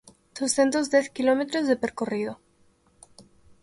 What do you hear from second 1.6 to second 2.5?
de percorrido.